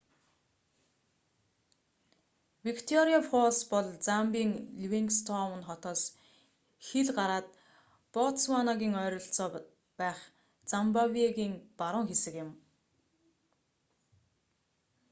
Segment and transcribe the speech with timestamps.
[2.67, 6.01] викториа фоллс бол замбийн ливингстоун хотоос
[6.87, 7.47] хил гараад
[8.13, 9.47] ботсванагийн ойролцоо
[9.99, 10.19] байх
[10.71, 12.49] зимбабегийн баруун хэсэг юм